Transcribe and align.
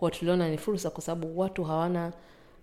kwao 0.00 0.10
tuliona 0.10 0.50
ni 0.50 0.58
fursa 0.58 0.90
kwa 0.90 1.02
sababu 1.02 1.38
watu 1.38 1.64
hawana 1.64 2.12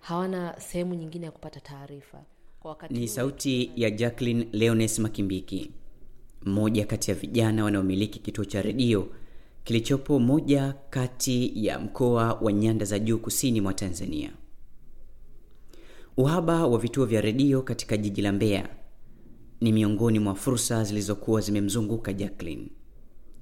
hawana 0.00 0.60
sehemu 0.60 0.94
nyingine 0.94 1.26
ya 1.26 1.32
kupata 1.32 1.60
taarifa 1.60 2.22
kwa 2.60 2.70
wakati 2.70 2.94
Ni 2.94 3.08
sauti 3.08 3.70
ya 3.76 3.90
jacklin 3.90 4.48
Leones 4.52 4.98
Makimbiki, 4.98 5.70
mmoja 6.42 6.86
kati 6.86 7.10
ya 7.10 7.16
vijana 7.16 7.64
wanaomiliki 7.64 8.18
kituo 8.18 8.44
cha 8.44 8.62
redio 8.62 9.08
kilichopo 9.64 10.18
moja 10.18 10.74
kati 10.90 11.66
ya 11.66 11.78
mkoa 11.78 12.32
wa 12.34 12.52
nyanda 12.52 12.84
za 12.84 12.98
juu 12.98 13.18
kusini 13.18 13.60
mwa 13.60 13.74
Tanzania. 13.74 14.32
Uhaba 16.16 16.66
wa 16.66 16.78
vituo 16.78 17.04
vya 17.04 17.20
redio 17.20 17.62
katika 17.62 17.96
jiji 17.96 18.22
la 18.22 18.32
Mbeya 18.32 18.68
ni 19.60 19.72
miongoni 19.72 20.18
mwa 20.18 20.34
fursa 20.34 20.84
zilizokuwa 20.84 21.40
zimemzunguka 21.40 22.12
jacklin 22.12 22.68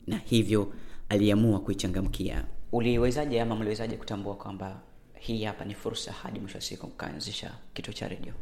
na 0.07 0.17
hivyo 0.19 0.73
aliamua 1.09 1.61
kuichangamkia. 1.61 2.45
Uliwezaje 2.73 3.41
ama 3.41 3.57
mliwezaje 3.57 3.97
kutambua 3.97 4.35
kwamba 4.35 4.81
hii 5.15 5.45
hapa 5.45 5.65
ni 5.65 5.75
fursa 5.75 6.13
hadi 6.13 6.41
mwisho 6.41 6.59
wa 6.59 6.63
siku 6.63 6.87
mkaanzisha 6.87 7.51
kituo 7.75 7.95
cha 7.95 8.09
redio? 8.09 8.33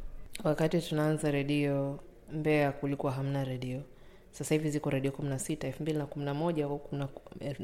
wakati 0.44 0.80
tunaanza 0.80 1.30
redio 1.30 1.98
mbea 2.32 2.72
kulikuwa 2.72 3.12
hamna 3.12 3.44
redio. 3.44 3.80
Sasa 4.30 4.54
hivi 4.54 4.70
ziko 4.70 4.90
redio 4.90 5.12
kumi 5.12 5.28
na 5.28 5.38
sita 5.38 5.66
elfu 5.66 5.82
mbili 5.82 5.98
na 5.98 6.06
kumi 6.06 6.24
na 6.24 6.34
moja 6.34 6.68
na 6.92 7.08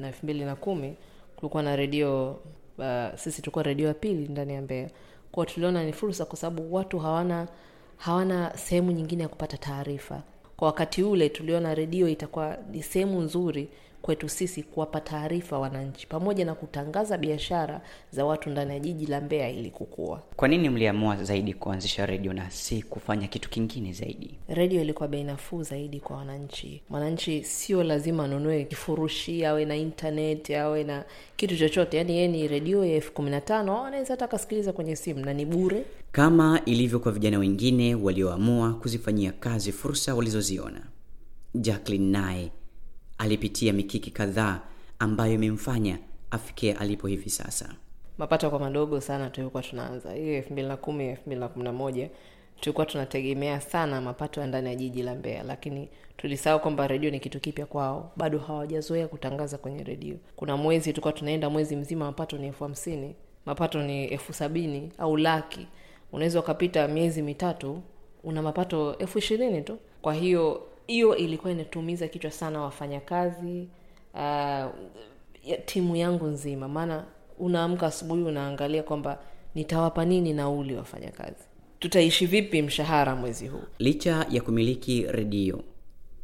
elfu 0.07 0.19
mbili 0.27 0.45
na 0.45 0.57
kumi 0.57 0.97
kulikuwa 1.37 1.63
na 1.63 1.77
redio 1.77 2.31
uh, 2.79 3.15
sisi 3.17 3.43
tulikuwa 3.43 3.63
redio 3.65 3.89
ya 3.89 3.95
pili 3.95 4.29
ndani 4.29 4.55
ya 4.55 4.63
mbea 4.63 4.91
kwao 5.33 5.47
tuliona 5.47 5.85
ni 5.85 5.93
fursa 5.93 6.25
kwa 6.25 6.37
sababu 6.37 6.75
watu 6.75 6.99
hawana 6.99 7.49
hawana 7.97 8.57
sehemu 8.57 8.93
nyingine 8.93 9.23
ya 9.23 9.29
kupata 9.29 9.57
taarifa. 9.57 10.23
Kwa 10.57 10.67
wakati 10.67 11.03
ule 11.03 11.29
tuliona 11.29 11.75
redio 11.75 12.09
itakuwa 12.09 12.57
ni 12.71 12.83
sehemu 12.83 13.21
nzuri 13.21 13.69
kwetu 14.03 14.29
sisi 14.29 14.63
kuwapa 14.63 15.01
taarifa 15.01 15.59
wananchi 15.59 16.07
pamoja 16.07 16.45
na 16.45 16.55
kutangaza 16.55 17.19
biashara 17.19 17.81
za 18.11 18.25
watu 18.25 18.51
ndani 18.51 18.71
ya 18.73 18.79
jiji 18.79 19.07
la 19.07 19.21
mbeya 19.21 19.51
ili 19.51 19.71
kukua. 19.71 20.23
Kwa 20.37 20.49
nini 20.49 20.69
mliamua 20.71 21.17
zaidi 21.25 21.55
kuanzisha 21.55 22.07
redio 22.07 22.33
na 22.33 22.51
si 22.51 22.83
kufanya 22.83 23.27
kitu 23.29 23.51
kingine 23.51 23.93
zaidi? 23.93 24.39
redio 24.49 24.83
ilikuwa 24.83 25.09
bei 25.09 25.25
nafuu 25.25 25.63
zaidi 25.63 26.01
kwa 26.01 26.17
wananchi. 26.17 26.83
Mwananchi 26.89 27.45
sio 27.45 27.83
lazima 27.83 28.25
anunue 28.25 28.65
kifurushi 28.65 29.45
awe 29.45 29.65
na 29.65 29.77
internet 29.77 30.51
awe 30.51 30.85
na 30.85 31.05
kitu 31.37 31.57
chochote. 31.57 31.97
Yaani 31.97 32.13
yeye 32.17 32.29
ni 32.29 32.49
redio 32.49 32.85
ya 32.85 32.95
elfu 32.95 33.13
kumi 33.13 33.31
na 33.31 33.41
tano 33.41 33.85
anaweza 33.85 34.13
hata 34.15 34.25
akasikiliza 34.25 34.73
kwenye 34.73 34.97
simu 34.97 35.25
na 35.25 35.33
ni 35.35 35.45
bure. 35.45 35.85
Kama 36.13 36.61
ilivyo 36.65 36.99
kwa 37.01 37.13
vijana 37.13 37.39
wengine 37.39 37.95
walioamua 37.95 38.75
kuzifanyia 38.75 39.33
kazi 39.33 39.73
fursa 39.73 40.15
walizoziona, 40.15 40.81
Jacqueline 41.55 42.11
naye 42.19 42.51
alipitia 43.21 43.73
mikiki 43.73 44.11
kadhaa 44.11 44.61
ambayo 44.99 45.33
imemfanya 45.35 45.99
afikie 46.31 46.73
alipo 46.73 47.07
hivi 47.07 47.31
sasa. 47.31 47.75
mapato 48.19 48.51
kwa 48.51 48.59
madogo 48.59 49.01
sana 49.01 49.31
tulikuwa 49.31 49.63
tunaanza. 49.63 50.13
Hiyo 50.13 50.43
tulikuwa 52.61 52.87
tunategemea 52.87 53.61
sana 53.61 54.01
mapato 54.01 54.41
ya 54.41 54.47
ndani 54.47 54.69
ya 54.69 54.75
jiji 54.75 55.03
la 55.03 55.15
mbeya. 55.15 55.43
Lakini 55.43 55.89
tulisahau 56.17 56.61
kwamba 56.61 56.87
redio 56.87 57.11
ni 57.11 57.21
kitu 57.21 57.41
kipya 57.41 57.67
kwao. 57.67 58.13
Bado 58.17 58.39
hawajazoea 58.39 59.09
kutangaza 59.09 59.59
kwenye 59.59 59.85
redio. 59.85 60.17
Kuna 60.37 60.57
mwezi 60.57 60.93
tulikuwa 60.93 61.13
tunaenda 61.13 61.51
mwezi 61.51 61.77
mzima 61.77 62.05
mapato 62.05 62.39
ni 62.39 62.47
elfu 62.47 62.65
hamsini 62.65 63.15
mapato 63.47 63.83
ni 63.83 64.05
elfu 64.05 64.33
sabini 64.33 64.93
au 64.99 65.17
laki. 65.17 65.67
Unaweza 66.13 66.41
ukapita 66.41 66.89
miezi 66.89 67.23
mitatu 67.23 67.83
una 68.25 68.43
mapato 68.43 68.99
elfu 68.99 69.19
ishirini 69.19 69.63
tu. 69.63 69.79
Kwa 70.03 70.15
hiyo 70.15 70.70
hiyo 70.91 71.17
ilikuwa 71.17 71.53
inatumiza 71.53 72.09
kichwa 72.09 72.31
sana 72.31 72.61
wafanyakazi 72.61 73.69
uh, 74.15 74.21
ya 75.45 75.57
timu 75.67 75.97
yangu 75.97 76.27
nzima. 76.27 76.69
Maana 76.69 77.05
unaamka 77.39 77.87
asubuhi 77.87 78.23
unaangalia 78.23 78.83
kwamba 78.83 79.19
nitawapa 79.55 80.05
nini 80.05 80.33
nauli 80.33 80.75
wafanyakazi. 80.75 81.45
Tutaishi 81.79 82.27
vipi 82.27 82.63
mshahara 82.63 83.17
mwezi 83.17 83.49
huu? 83.49 83.63
Licha 83.79 84.27
ya 84.31 84.41
kumiliki 84.43 85.03
redio, 85.11 85.63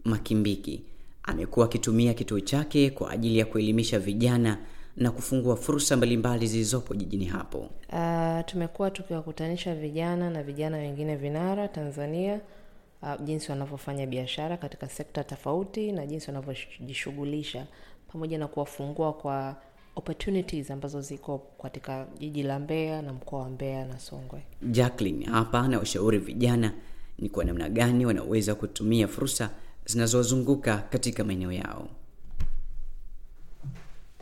Makimbiki 0.04 0.82
amekuwa 1.22 1.66
akitumia 1.66 2.14
kituo 2.14 2.40
chake 2.40 2.90
kwa 2.90 3.10
ajili 3.10 3.38
ya 3.38 3.44
kuelimisha 3.44 3.98
vijana 3.98 4.58
na 4.96 5.10
kufungua 5.10 5.56
fursa 5.56 5.96
mbalimbali 5.96 6.46
zilizopo 6.46 6.94
jijini 6.94 7.24
hapo. 7.24 7.58
Uh, 7.92 8.44
tumekuwa 8.46 8.90
tukiwakutanisha 8.90 9.74
vijana 9.74 10.30
na 10.30 10.42
vijana 10.42 10.76
wengine 10.76 11.16
vinara 11.16 11.68
Tanzania 11.68 12.40
uh, 13.02 13.20
jinsi 13.24 13.50
wanavyofanya 13.50 14.06
biashara 14.06 14.56
katika 14.56 14.88
sekta 14.88 15.24
tofauti 15.24 15.92
na 15.92 16.06
jinsi 16.06 16.26
wanavyojishughulisha 16.30 17.66
pamoja 18.12 18.38
na 18.38 18.48
kuwafungua 18.48 19.12
kwa 19.12 19.56
opportunities 19.96 20.70
ambazo 20.70 21.00
ziko 21.00 21.38
katika 21.62 22.06
jiji 22.18 22.42
la 22.42 22.58
Mbeya 22.58 23.02
na 23.02 23.12
mkoa 23.12 23.40
wa 23.42 23.48
Mbeya 23.50 23.84
na 23.84 23.98
Songwe. 23.98 24.42
Jacqueline 24.62 25.24
hapa 25.26 25.68
na 25.68 25.78
washauri 25.78 26.18
vijana 26.18 26.72
ni 27.18 27.28
kwa 27.28 27.44
namna 27.44 27.68
gani 27.68 28.06
wanaweza 28.06 28.54
kutumia 28.54 29.08
fursa 29.08 29.50
zinazowazunguka 29.86 30.78
katika 30.78 31.24
maeneo 31.24 31.52
yao. 31.52 31.88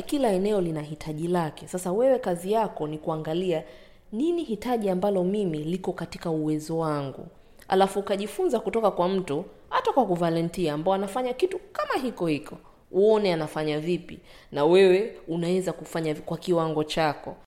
kila 0.06 0.32
eneo 0.32 0.60
lina 0.60 0.82
hitaji 0.82 1.28
lake 1.28 1.68
sasa 1.68 1.92
wewe 1.92 2.18
kazi 2.18 2.52
yako 2.52 2.86
ni 2.86 2.98
kuangalia 2.98 3.64
nini 4.12 4.44
hitaji 4.44 4.90
ambalo 4.90 5.24
mimi 5.24 5.58
liko 5.64 5.92
katika 5.92 6.30
uwezo 6.30 6.78
wangu 6.78 7.26
alafu 7.68 7.98
ukajifunza 8.00 8.60
kutoka 8.60 8.90
kwa 8.90 9.08
mtu 9.08 9.44
hata 9.70 9.92
kwa 9.92 10.06
kuvalentia 10.06 10.72
ambao 10.74 10.94
anafanya 10.94 11.32
kitu 11.32 11.58
kama 11.72 12.02
hiko 12.02 12.26
hiko. 12.26 12.58
Uone 12.92 13.32
anafanya 13.32 13.80
vipi 13.80 14.18
na 14.52 14.64
wewe 14.64 15.16
unaweza 15.28 15.72
kufanya 15.72 16.14
kwa 16.14 16.38
kiwango 16.38 16.84
chako 16.84 17.36